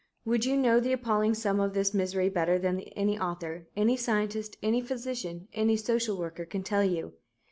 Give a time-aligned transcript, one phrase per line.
[0.25, 4.57] Would you know the appalling sum of this misery better than any author, any scientist,
[4.63, 7.13] any physician, any social worker can tell you?